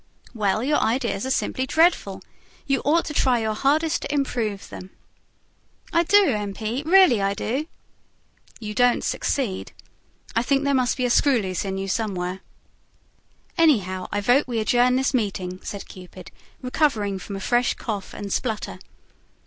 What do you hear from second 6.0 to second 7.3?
do, M. P., really